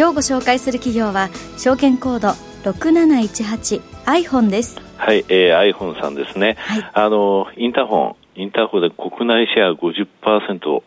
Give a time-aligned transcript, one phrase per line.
[0.00, 2.30] 今日ご紹介する企業は証券コード
[2.70, 4.80] 6718iPhone です。
[4.96, 10.82] はい、えー、iPhone さんですね、はい、あのインターホンインターホンで国内シェア50%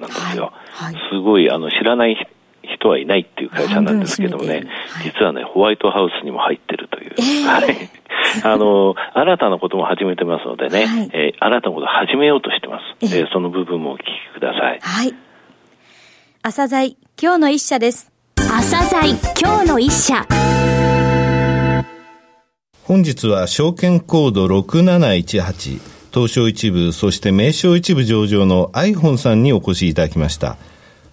[0.00, 2.28] なんですよ、はいはい、すごいあの知らない
[2.64, 4.66] 人はいないっていう会社なんですけどもね、
[5.04, 13.14] 実はね、ホワイトハウスにも入ってるという、えー、 あの、新たなことも始めてますのでね、はい、えー、新たなことを始めようとしてます。
[13.16, 14.80] えー、その部分もお聞きください。
[14.82, 15.14] はい。
[16.42, 18.15] 朝鮮今日の一社です。
[18.58, 20.26] 朝鮮今日の一社。
[22.84, 30.56] 本日は証券コード6718東証一部そして名称一部上場の iPhone さんにお越しいただきました。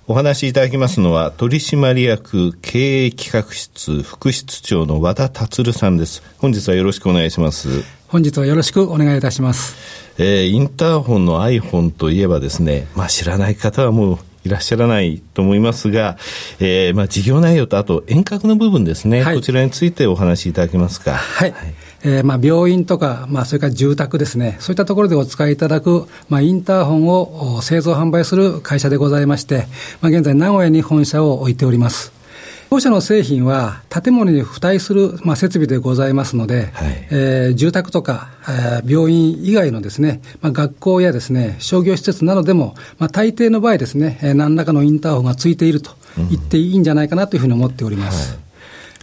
[0.08, 6.24] お話しいただきますのは取締役経営企画室副室長の和田達さんです。
[6.38, 7.84] 本日はよろしくお願いします。
[8.08, 9.76] 本日はよろしくお願いいたします。
[10.18, 16.18] えー、インターホンの iPhone といえばですね、まあ知らない方はもういらっしゃらないと思いますが、
[16.60, 21.14] えー、まあ事業内容とあと遠隔の部分ですね、はい、こちらについてお話しいただけますか？
[21.14, 21.52] はい。
[21.52, 29.68] はい、えー、まあ病院とか、まあそれから住宅ですね、そういったところでお使いいただく、まあインターホンを製造販売する会社でございまして、
[30.02, 32.12] まあ現在名古屋に本社を置いております。
[32.74, 48.40] 当社の製品は建物に付帯する、まあ、設備でございますので、はい、えー、住宅とか、えー、病院以外のですね、まあ、学校やですね、商業施設などでも、まあ、大抵の場合ですね、えー、何らかのインターホンがついていると言っていいんじゃないかなというふうに思っております。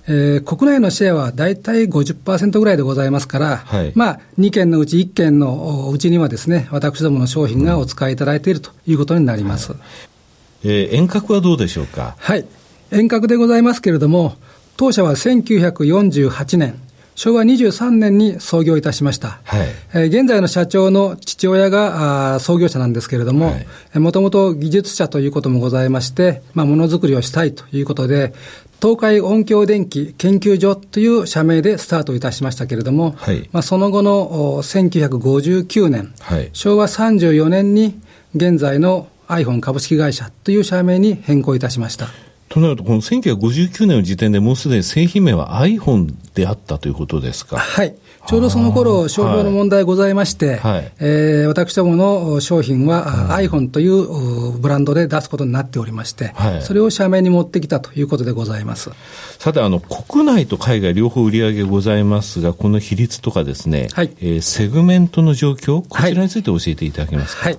[0.08, 9.70] うんはい、えー、国内のシェアは大体50%ぐらいでございますから、はい、まあ、2件のうち1件のうちにはですね、私どもの商品がお使いいただいているということになります。
[9.70, 9.80] はい、
[10.64, 12.16] えー、遠隔はどうでしょうか？
[12.18, 12.44] はい。
[12.90, 14.36] 遠隔でございますけれども、
[14.76, 16.80] 当社は1948年、
[17.14, 19.40] 昭和23年に創業いたしました。
[19.44, 23.54] はい、えー、現在の社長の父親があ創業者なんですけれども、
[23.94, 28.32] もともと技術者ということもございまして、まあ、ものづくりをしたいということで、
[28.80, 38.00] 東海音響電気研究所という社名でスタートいたしましたけれども、はい、まあ、その後の1959年、はい、昭和34年に
[38.34, 42.08] 現在の iPhone 株式会社という社名に変更いたしました。
[42.50, 47.58] となると、この1959年の時点でもうすでに製品名は iPhone であったということですか？
[47.58, 47.94] はい。
[48.26, 58.90] ちょうどその頃、商標の問題ございまして、はい、えー、私どもの商品は、はい、iPhone というブランドで出すことになっておりまして、はい、それを社名に持ってきたということでございます。
[59.38, 67.44] さて、あの、国内と海外両方売り上げございますが、この比率とかですね、はい、えー、セグメントの状況、こちらについて教えていただけますか？
[67.44, 67.58] はい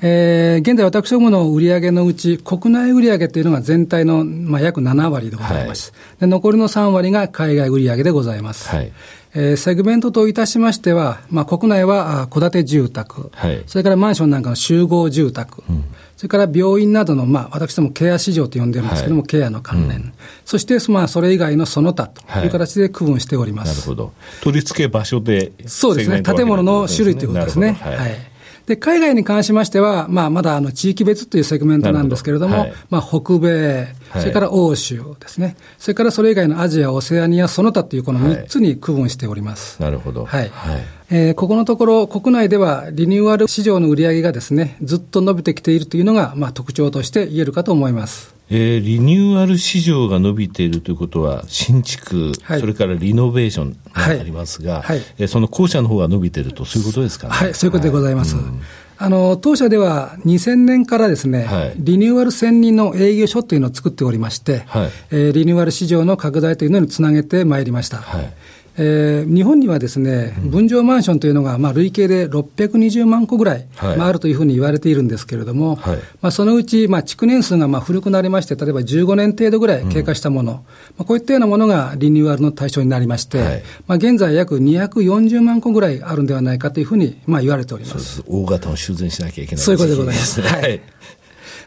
[0.00, 6.26] えー、現在私どもの売上のうち、国内売上というのが全体の、まあ、約7割でございます、はい、で。
[6.26, 8.68] 残りの3割が海外売上でございます。
[8.68, 8.92] はい。
[9.34, 15.84] えー、セグメントといたしましては、まあ、国内は戸建て住宅、はい、それからマンションなんかの集合住宅、うん、
[16.16, 20.12] それから病院などの、まあ、私どもケア市場と呼んでるんですけども、はい、ケアの関連、うん、
[20.44, 22.46] そして、まあ、それ以外のその他とい。
[22.46, 23.80] う形で区分しております。
[23.80, 24.12] なるほど。
[24.42, 26.22] 取り付け場所で、そうですね。
[26.22, 27.78] 建物の種類ということですね。
[27.82, 28.37] はい
[28.68, 39.80] で、海外に関しましては、まあ、まだあの地域別というセグメントなんですけれども、はい、まあ、北米、それから欧州ですね、はい、それからそれ以外のアジア、オセアニア、その他というこの3つに区分しております。
[39.80, 40.26] なるほど。
[40.26, 40.50] はい。
[40.52, 40.80] はい
[41.10, 48.37] えー、ここのところ、国内ではリニューアル市場の売り上げがですね、ずっと伸びてきているというのが、まあ、特徴として言えるかと思います。
[48.50, 57.34] えー、リニューアル市場が伸びているということは、新築、はい、それからリノベーションがありますが、はいはい、えー、その後者の方が伸びていると、そういうことですかね。
[57.34, 58.36] はい、そういうことでございます。
[58.36, 58.60] うん
[59.00, 67.98] あの、当社では2000年からですね、はい、リニューアル専任の営業所というのを作っておりまして、はい、えー、リニューアル市場の拡大というのにつなげてまいりました。
[67.98, 68.34] はい
[68.80, 80.64] えー、日本にはですね、分譲マンションというのが、まあ、累計で620万戸ぐらい、はい、まあ、あるというふうに言われているんですけれども、はい、まあ、そのうち、まあ、築年数がまあ古くなりまして、例えば15年程度ぐらい経過したもの、うん、ま
[81.00, 88.22] あ、こういったようなものがリニューアルの対象になりまして、はい、まあ、現在約240万戸ぐらいあるんではないかというふうに、まあ、言われております。
[88.28, 90.40] 大型を修繕しなきゃいけない、そういうことでございます。
[90.40, 90.80] はい。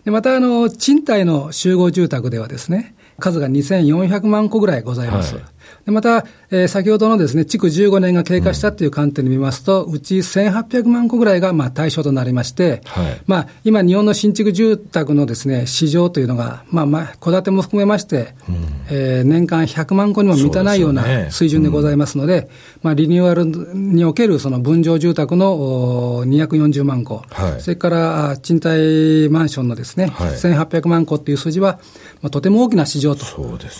[0.06, 5.36] でまたあの、賃貸の集合住宅ではですね、数が2400万個ぐらいございます。
[5.36, 5.44] はい
[5.86, 18.56] でまた、えー、先ほどのですね、築15年が経過したという観点で見ますと、うん、うち1800万個ぐらいがまあ対象となりまして、はい、まあ、今、日本の新築住宅のですね、市場というのが、まあ、まあ、戸建ても含めまして、うん、
[18.90, 22.50] えー、年間100万個にも満たないような水準でございますので、でねうん、
[22.84, 31.80] まあ、リニューアルにおけるその分譲住宅の240万個、はい、それから賃貸マンションのですね、はい、1800万個っていう数字は、
[32.22, 33.26] まあ、とても大きな市場と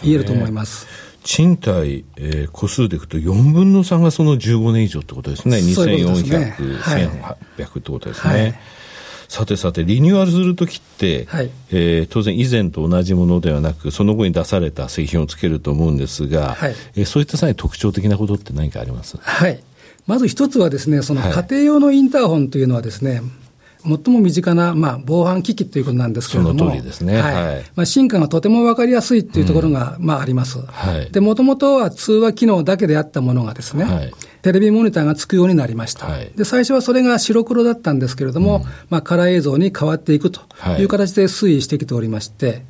[0.04, 1.11] 言えると思います。
[1.24, 5.58] 賃貸、えー、個数でいくと4分の3がその15年以上ってことですね。
[5.58, 8.34] 2400、ね、1800ってことですね。
[8.34, 8.56] はい
[9.32, 19.16] さてさて、リニューアルするときって、はい、えー、当然以前と同じものではなく、その後に出された製品をつけると思うんですが、はい、えー、そういった際に特徴的なことって何かあります？
[19.22, 19.64] はい。
[20.06, 23.22] まず一つはですね、その家庭用のインターホンというのはですね、
[23.84, 27.20] 最も身近な、まあ、防犯機器ということなんですけれども、その通りですね。
[27.20, 27.34] はい。
[27.34, 30.60] はい、まあ、進化がとても分かりやすいというところが、うん、まあ、あります。
[30.60, 31.12] はい。
[31.12, 34.14] で、もともとは通話機能だけであったものがですね、はい。
[34.42, 36.08] テレビモニターがつくようになりました。
[36.08, 40.42] はい、で、最初はそれが白黒だったんですけれども、うん、まあ、カラー映像に変わっていくと
[40.80, 42.64] いう形で推移してきておりまして、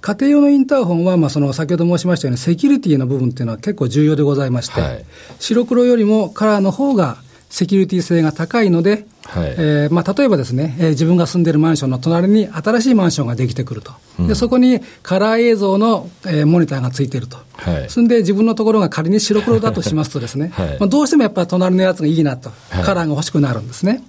[0.00, 5.04] 家庭用のインターホンは、まあ、その先ほど申しましたように、セキュリティの部分っていうのは結構重要でございまして、はい、
[5.38, 7.18] 白黒よりもカラーの方が
[7.50, 22.50] セキュリティ性が高いので、はい、えー、まあ、例えばですね、えー、自分が住んでいるマンションの隣に新しいマンションができてくると、うん、でそこにカラー映像の、えー、モニターがついていると、はい、そんで自分のところが仮に白黒だとしますとですね、 はい、まあ、どうしてもやっぱり隣のやつがいいなと、
[22.84, 24.02] カラーが欲しくなるんですね。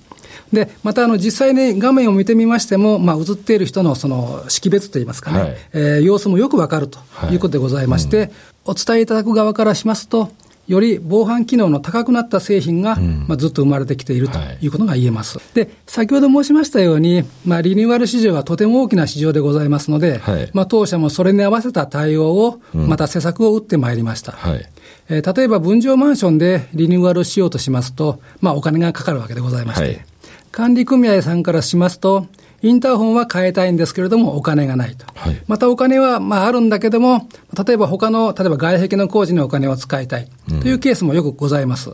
[0.54, 7.00] で、またあの実際に画面を見てみましても、まあ、映っている人のその識別といいますかね、はい、えー、様子もよくわかると
[7.32, 8.28] いうことでございまして、はい。
[8.28, 8.34] うん、
[8.66, 10.30] お伝えいただく側からしますと、
[10.72, 14.68] より防犯機能の高くなった製品が、うん、まあ、ずっと生まれてきているとい。
[14.68, 15.38] うことが言えます。
[15.38, 24.32] はい、で、先ほど申しましたように、まあ、リニューアル市場はとても大きな市場でございますので、はい、まあ、当社もそれに合わせた対応を、また施策を打ってまいりました。
[24.32, 24.66] はい、
[25.10, 30.06] えー、例えば分譲マンションでリニューアルしようとしますと、まあ、お金がかかるわけでございまして、
[30.54, 32.28] 管理組合さんからしますと、
[32.64, 35.06] インターホンは変えたいんですけれども、お金がないと。
[35.16, 37.28] はい、またお金はまああるんだけども、
[37.66, 41.92] 例えば他の、例えば外壁の工事にお金を使いたいというケースもよくございます。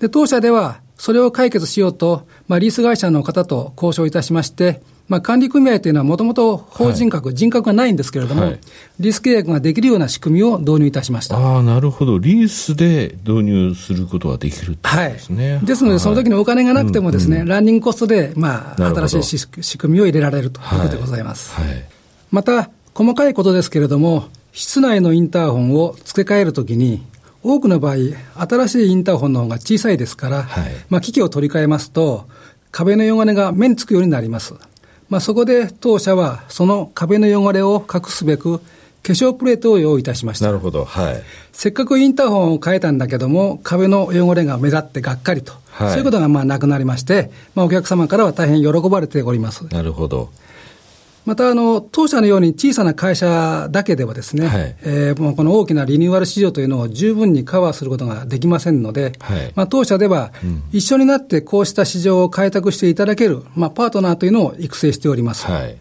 [0.00, 8.60] で、当社では、それを解決しようと、まあ、リース会社の方と交渉いたしまして、まあ、管理組合というのはもともと法人格、はい、人格がないんですけれども、はい、
[9.00, 11.36] リース契約ができるような仕組みを導入いたしました。
[11.36, 15.60] ああ、なるほど、リースで導入することができるはい、ですね。
[15.64, 21.54] ですので、その時にお金がなくてもですね、うんうん、ランニングコストで、まあ、新しい仕組みを入れられるということでございます。
[21.54, 21.84] はい、
[22.30, 27.02] また、細かいことですけれども、室内のインターホンを付け替えるときに、
[27.42, 27.96] 多くの場合、
[28.48, 32.28] 新しいインターホンの方が小さいですから、はい、まあ、機器を取り替えますと、
[32.70, 34.54] 壁の汚れが目につくようになります。
[35.10, 38.60] まあ、そこで当社はその壁の汚れを隠すべく、
[39.02, 40.46] 化粧プレートを用意いたしました。
[40.46, 40.84] なるほど。
[40.84, 41.22] はい。
[41.52, 45.52] せっかくインターホンを変えたんだけども、壁の汚れが目立ってがっかりと。
[45.70, 49.66] はい、そういうことがまあなくなりまして、まあ、お客様からは大変喜ばれております。
[49.70, 50.30] なるほど。
[51.26, 60.32] またあの、当社のように小さな会社だけではですね、はい、えー、もうこの大きなリニューアル市場というのを十分にカバーすることができませんので、はい、まあ、当社では、
[60.72, 65.46] 一緒になってこうした市場を開拓していただける、まあ、パートナーというのを育成しております。
[65.46, 65.76] はい、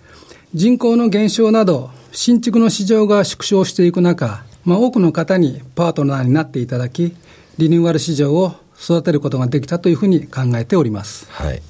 [0.54, 7.16] 人口の減少など、新築の市場が縮小していく中、まあ、多くの方にパートナーになっていただき、
[7.58, 11.28] リニューアル市場を育てることができたというふうに考えております。
[11.30, 11.62] はい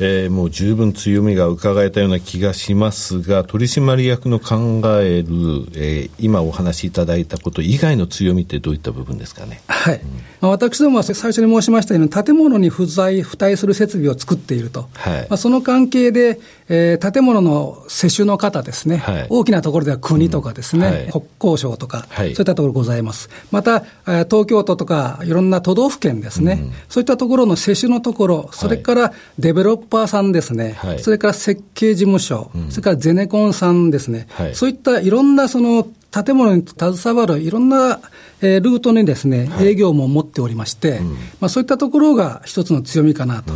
[0.00, 5.26] えー、もう十分強みが伺えたような気がしますが、取締役の考える、
[5.74, 9.60] えー、今お話しいただいたこと以外の強みってどういった部分ですかね？
[9.66, 10.00] はい。
[10.42, 14.88] うん、私どもは最初に申しましたように、建物に不在、付帯する設備を作っていると。
[14.94, 15.20] はい。
[15.22, 23.28] まあ、その関係で、えー、建物の施主の方ですね、はい、大きなところでは国とかですね、うんはい、国交省とか、はい、そういったところございます。
[23.50, 38.00] また、東京都とか、いろんな都道府県ですね、うん、そういったところの施主のところ、それからデベロッパーさんですね、それから設計事務所、うん、それからゼネコンさんですね、そういったいろんなその建物に携わるいろんな、
[38.40, 41.00] えー、ルートにですね、営業も持っておりまして、
[41.40, 43.52] まあ、そういったところが一つの強みかなと。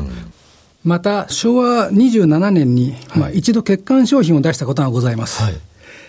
[0.84, 5.42] また、昭和27年に、まあ、一度欠陥商品を出したことがございます。
[5.42, 5.54] はい、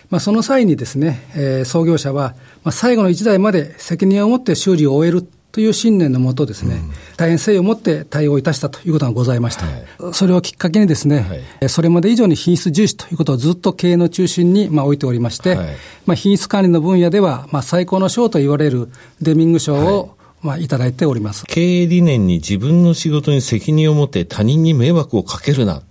[0.10, 9.66] まあ、その際にですね、えー、創業者は、まあ、最後の1台まで責任を持って修理を終えるという信念のもとですね、うん、大変誠意を持って対応いたしたということがございました。
[9.66, 9.72] は
[10.12, 15.68] い、それをきっかけにですね、はい、それまで以上に品質重視ということをずっと経営の中心にまあ置いておりまして、はい、
[16.06, 18.90] まあ、品質管理の分野では、まあ、最高の賞と言われる
[19.22, 21.46] デミング賞を、まあ、いただいております。
[21.46, 25.82] 経営理念に自分の仕事に責任を持って他人に迷惑をかけるな。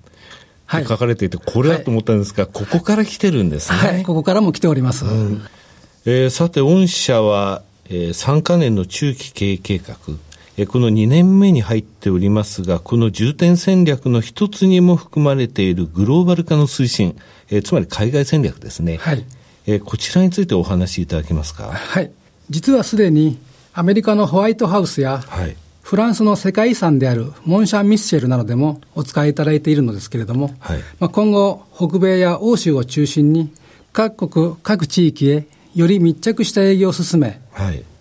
[0.71, 3.79] はい、書かれていて、これだと思ったんですが、はい、ここから来てるんですね。
[3.79, 5.07] はい、ここからも来ております。
[5.07, 5.43] うん
[6.05, 9.97] えー、さて、御社は、えー、3か年の中期経営計画、
[10.57, 17.16] えー、この2年目に入っておりますが、この重点戦略の一つにも含まれているグローバル化の推進、
[17.50, 18.99] えー、つまり海外戦略ですね。
[18.99, 19.25] はい。
[19.66, 21.64] えー、こちらについてお話しいただけますか？
[21.64, 22.11] はい。
[22.50, 23.38] 実はすでに、
[23.75, 33.52] アメリカのホワイトハウスや、はい、フランスの世界遺産であるモンシャン・ミッシェルなどでもお使いいただいているのですけれども、はい、まあ、今後、北米や欧州を中心に、
[33.92, 37.40] 各国、各地域へより密着した営業を進め、はい、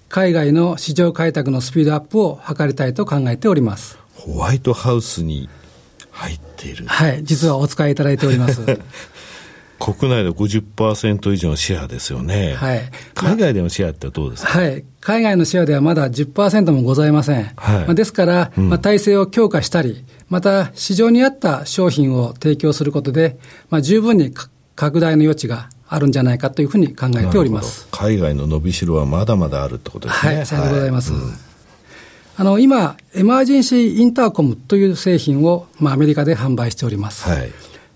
[0.09, 3.99] 海外の市場開拓のスピードアップを図りたいと考えております。
[4.13, 5.49] ホワイトハウスに
[6.11, 8.61] 入っているはい、実はお使いいただいております。
[9.79, 12.55] 国内で50%以上のシェアですよね。
[12.55, 12.81] はい。
[13.13, 14.83] 海外でのシェアってどうですか、はい。
[15.01, 17.51] 海外のシェアではまだ10%もございません。
[17.55, 17.85] はい。
[17.85, 23.37] まあ、ですから、うん、まあ、体制を強化したり、また市場に合った商品を提供することで、
[23.69, 24.33] まあ、十分に
[24.75, 27.87] 拡大の余地があるんじゃないかというふうに考えております。
[27.91, 30.35] 海外の伸びしろはまだまだあるってことですね。
[30.35, 31.13] はい、さようでございます。
[31.13, 31.21] はい。
[31.21, 31.33] うん、
[32.37, 37.29] あの今、エマージェンシーインターコムという製品を、まあ、アメリカで販売しております。
[37.29, 37.51] はい、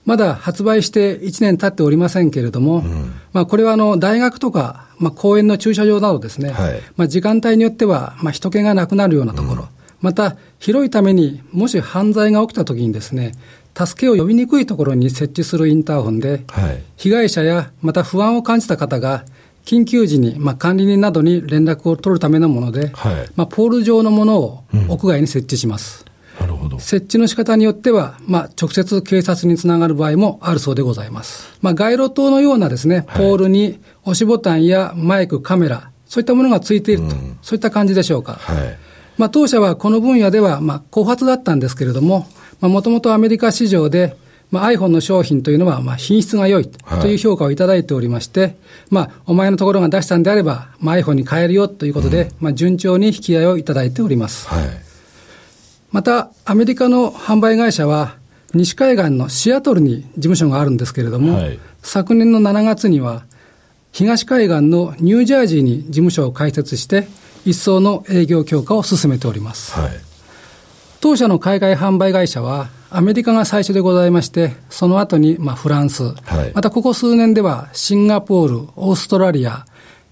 [0.05, 9.69] まだ発売して1年経っておりませんけれども、うん、まあ、これはあの大学とか、まあ、公園の駐車場などですね、はい、まあ、時間帯によっては、まあ、人気がなくなるようなところ、うん、
[10.01, 13.33] また広いためにもし犯罪が起きたときにですね、
[13.75, 19.25] 助けを呼びにくいところに設置するインターホンで、はい、被害者やまた不安を感じた方が、
[19.65, 26.05] 緊急時に、まあ、管理人などに連絡を取るためのもので、はい、まあ、ポール状のものを屋外に設置します。
[26.39, 26.79] うん、なるほど。
[26.79, 31.57] 設置の仕方によっては、まあ、直接警察につながる場合もあるそうでございます。
[31.61, 38.33] まあ、街路灯のようなですね、ポールに押しボタンやマイク、カメラ、そういったものがついていると、うん、そういった感じでしょうか。
[38.33, 38.77] はい、
[39.17, 42.27] まあ、当社はこの分野では、まあ、後発だったんですけれども、
[42.61, 44.15] もともとアメリカ市場で、
[44.51, 47.15] まあ、iPhone の商品というのは、まあ、品質が良いとい。
[47.15, 48.55] う評価をいただいておりまして、はい、
[48.89, 54.47] まあ、お前のところが出したんであれば、まあ、iPhone に変えるよということで、うん、まあ、順調に引き合いをいただいております。
[54.49, 54.65] はい、
[55.91, 58.17] また、アメリカの販売会社は、
[58.53, 63.23] 西海岸のシアトルに事務所があるんですけれども、はい、昨年の7月には、
[63.93, 67.07] 東海岸のニュージャージーに事務所を開設して、
[67.45, 69.71] 一層の営業強化を進めております。
[69.79, 70.10] はい
[71.01, 79.65] 当社の海外販売会社は、アメリカが最初でございまして、その後にまあフランス、はい、またここ数年ではシンガポール、オーストラリア、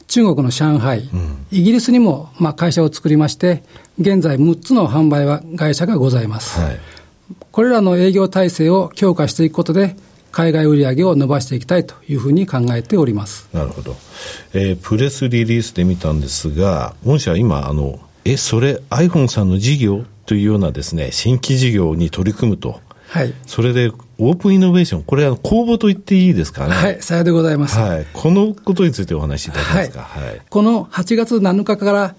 [0.08, 3.64] 中国の上海、うん、イギリスにもまあ会社を作りまして、
[4.00, 6.60] 現在6つの販売会社がございます。
[6.60, 6.80] はい、
[7.52, 9.96] これらの営業体制を強化していくことで、
[10.32, 13.48] 海外売上を伸ばしていきたいというふうに考えております。
[13.54, 13.96] なるほど、
[14.54, 22.82] えー、プレスリリースで見たんですが、御社は今あの、え、それ、iPhone さんの事業というようなですね、新規事業に取り組むと。
[23.08, 23.34] はい。
[23.48, 26.76] それで、オープンイノベーション、これは公募と言っていいですかね？
[26.76, 27.80] はい、さようでございます。
[27.80, 28.06] はい。
[28.14, 30.02] このことについてお話しいただけますか？
[30.02, 30.28] はい。
[30.28, 32.16] はい、この8月7日から、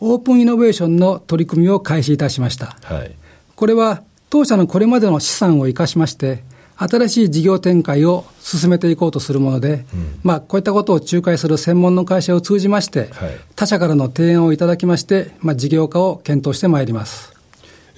[0.00, 2.76] オープンイノベーションの取り組みを開始いたしました。
[2.82, 3.14] はい。
[3.56, 6.44] これは、当社のこれまでの資産を生かしまして、
[6.76, 17.37] 新しい事業展開を進めていこうとするもので、うん、まあ、こういったことを仲介する専門の会社を通じまして、はい、他社からの提案をいただきまして、まあ、事業化を検討してまいります。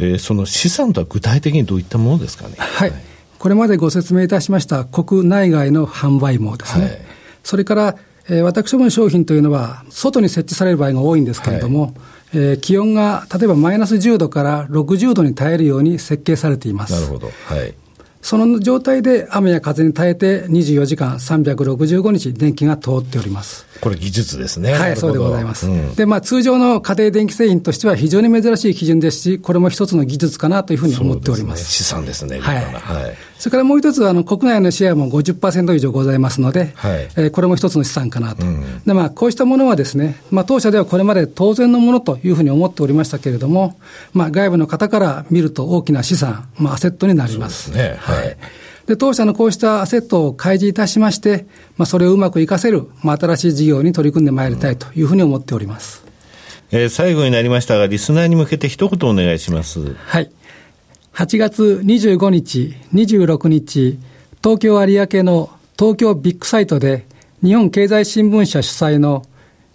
[0.01, 2.55] えー、その資産とは具体的にどういったものですかね？
[2.59, 2.93] はい。
[3.39, 6.85] これまでご説明いたしました国内外の販売網ですね。
[6.85, 6.99] はい、
[7.43, 7.97] それから、
[8.29, 11.93] えー、私どもの商品というのは、外に設置される場合が多いんですけれども、はい、
[12.35, 16.93] えー、気温が例えばマイナス10度から60度に耐えるように設計されています。
[16.93, 17.31] なるほど。
[17.47, 17.75] はい。
[18.23, 23.67] その状態で雨や風に耐えて24時間365日電気が通っております。
[23.81, 24.75] これ技術ですね。
[24.75, 25.67] はい、そうでございます。
[25.67, 31.65] うん、で、まあ通常の家庭電気製品としては非常に珍しい基準ですし、これも一つの技術かなというふうに思っております。
[31.65, 32.41] すね、資産ですね。
[32.41, 32.57] はい。
[32.57, 38.45] はい、それからもう一つ、あの、国内のシェアも50%以上ございますので、はい、えー、これも一つの資産かなと。
[38.45, 43.79] うん、で、まあこうしたものはですね、まあ当社ではこれまで当然のものというふうに思っておりましたけれども、
[44.13, 47.71] まあ外部の方から見ると大きな資産、まあアセットになります。
[47.71, 47.99] そうですね。
[48.11, 48.37] はい、はい
[48.91, 56.05] で、当社のこうしたアセットを開示いたしまして、まあ、それをうまく活かせる、まあ、新しい事業に取り組んでまいりたいというふうに思っております。
[56.73, 59.95] えー、最後になりましたが、リスナーに向けて一言お願いします。
[59.95, 60.33] はい。
[61.15, 64.01] 8月25日、26日、
[64.43, 67.07] 東京有明の東京ビッグサイトで、
[67.45, 69.25] 日本経済新聞社主催の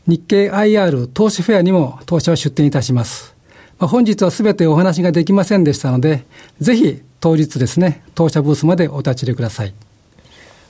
[0.08, 3.34] 日経 IR 投資フェアにも当社は出展いたします。
[3.80, 6.26] まあ、本日はすべてお話ができませんでしたので、
[6.60, 9.74] ぜひ当日ですね、当社ブースまでお立ち入れください。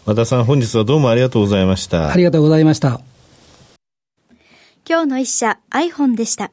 [0.05, 2.11] 和田さん、本日はどうもありがとうございました。
[2.11, 3.01] ありがとうございました。
[4.87, 6.51] 今日の一社 iPhone でした。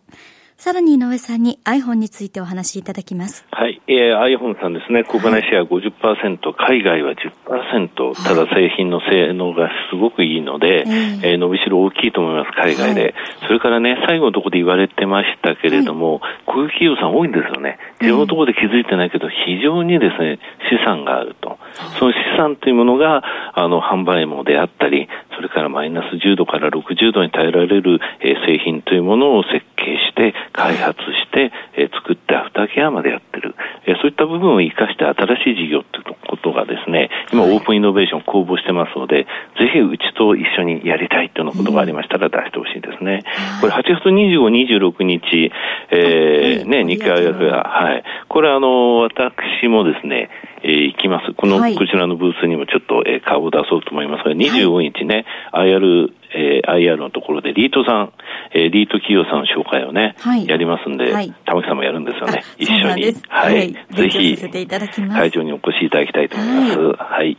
[0.62, 3.45] さらに井上さんに iPhone についてお話しいただきます。
[3.50, 3.83] はい。
[3.88, 13.12] えー、iPhone さんですね、国内シェア50%、海外は10%、ただ製品の性能がすごくいいので、えー、伸びしろ大きいと思います、海外で。
[13.49, 17.78] それからね、最後のところで言われてましたけれども、こういう企業さん多いんですよね。
[18.00, 20.38] 自分のところで気づいてないけど、非常にですね、
[20.71, 21.59] 資産があると。
[21.99, 33.55] その資産というものが、あの、販売網であったり、それからマイナス10度から60度に耐えられる、えー、製品というものを設計して、開発して、えー、作ってアフターケアまでやってる。
[33.87, 39.27] えー、そういった部分を生かして新しい事業っていうことがですね、今オープンイノベーション公募してますので、
[39.59, 43.25] ぜひうちと一緒にやりたいというようなことがありましたら出してほしいですね。
[43.61, 45.53] これ8月25、26日、
[45.91, 48.05] えー、ね、日経 IF が、はい。
[48.29, 50.31] これあの、私もですね、
[50.62, 51.33] えー、行きます。
[51.35, 58.12] この、はい、こちらのブースにもちょっと、えー、顔を出そうと思いますが、25日ね、はい、IR、えー、IR のところでリートさん、
[58.54, 62.42] えー、リート企業さんの紹介をね、はい、やりますんで、はい、玉木さんもやるんですよね。
[62.59, 63.14] 一緒に。
[63.28, 63.73] はい。
[63.73, 66.78] ぜひ、会場にお越しいただきたいと思います。
[67.02, 67.37] はい。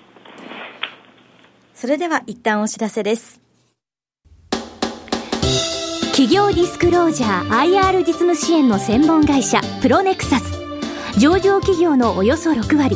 [1.74, 3.42] それでは一旦お知らせです。
[6.14, 10.64] 企業ディスクロージャー IR 実務支援の専門会社プロネクサス
[11.20, 12.96] 上場企業のおよそ6割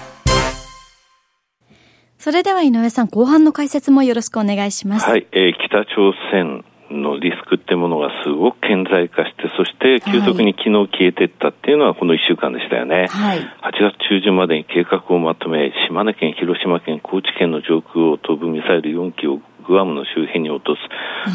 [2.21, 5.09] それでは井上さん、後半の解説もよろしくお願いします。
[5.09, 13.07] はい、えー、北朝鮮のリスクってものがすごく顕在化して、そして急速に昨日消えていったっていうのはこの1週間でしたよね。
[13.09, 20.81] はい、8月中旬までに計画をまとめ、島根県、広島県、高知県の上空を飛ぶミサイル4機をグアムの周辺に落とす、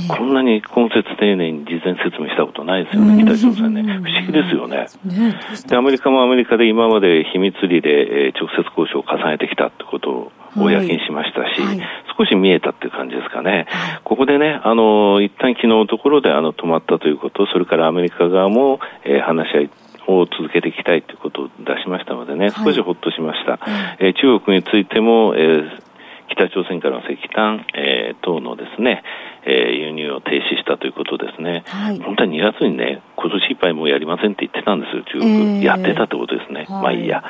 [0.08, 3.82] えー、こんなに根節丁寧に事前説明したことないですよね、北朝鮮ね。
[3.82, 4.86] 不思議ですよね。
[5.66, 11.80] で、アメリカもアメリカで今まで秘密裏で、えー、直接交渉を重ねてきたってことを公にしましたし、はい、
[12.18, 13.66] 少し見えたっていう感じですかね。
[13.68, 19.70] はい、ここでね、あの、一旦昨日のところであの止まったということ、それからアメリカ側も、えー、話し合い
[20.08, 23.52] を続けていきたいということを出しましたのでね、少しほっとしました。
[23.52, 23.56] は
[23.94, 25.86] い、えー、中国についても、えー、
[26.30, 29.02] 北朝鮮からの石炭、えー、等のですね、
[29.44, 37.22] えー、輸入を停止したということですね、はい、本当は2月にね、今年いっぱいもうやりませんって言ってたんですよ、中国、えー、やってたってことですね、はい、まあいいや、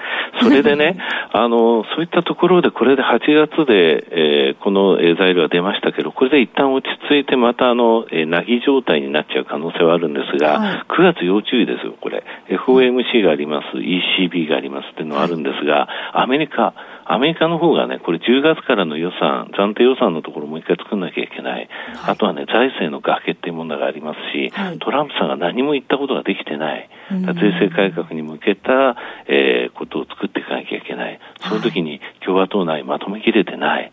[0.43, 0.97] それでね
[1.33, 16.75] あの、そういったところで、これで8月で、えー、この材料が出ましたけど、これで一旦落ち着いて、またあの、えー、なぎ状態になっちゃう可能性はあるんですが、はい、9月要注意ですよ、これ、FOMC があります、ECB がありますっていうのはあるんですが、アメリカ、
[17.09, 21.53] アメリカの方がね、これ10月からの予算、暫定予算のところもう一回作んなきゃいけない。
[21.53, 21.69] はい、
[22.09, 26.89] あとはね、財政の崖っていうものがありますし、はい、トランプさんが何も言ったことができてない。
[27.11, 28.97] 税制改革に向けた、
[29.27, 29.56] えー、
[31.49, 33.93] その時に共和党内まとめきれてない。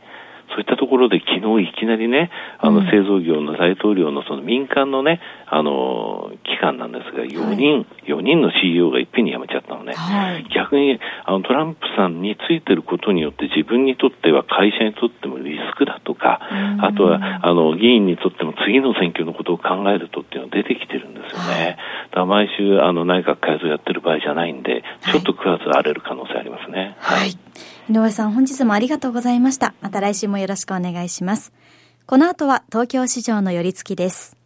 [0.53, 9.93] そういったところで昨日いきなりね、あの製造業の大統領のその民間のね、あの、機関なんですが、4人、はい、4人の CEO がいっぺんに辞めちゃったのね。
[9.93, 16.39] はい、逆に、あの、トランプさんについてることによって自分にとっては会社にとってもリスクだとか、
[16.79, 21.53] あとは、あの、議員にとっても次の選挙のことを考えるとっていうのが出てきてるんですよね。
[21.53, 21.79] はい、だか
[22.21, 26.95] ら毎週、あの、内閣改造やってる場合じゃないんで、ちょっと9月荒れる可能性ありますね。
[26.99, 27.33] はい
[27.89, 29.74] 井上さん本日もありがとうございました。
[29.82, 31.52] また来週もよろしくお願いします。
[32.06, 34.38] この後は東京市場の寄り付きです。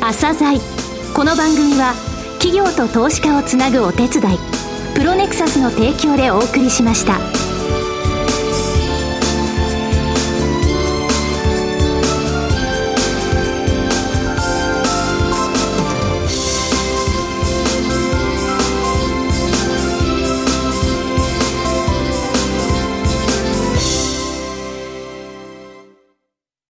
[0.00, 0.58] 朝鮮
[1.14, 1.92] この番組は
[2.40, 4.38] 企業と投資家をつなぐお手伝い
[4.94, 7.49] プロネクサスの提供でお送りしました。